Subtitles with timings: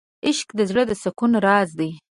[0.27, 1.91] عشق د زړه د سکون راز دی.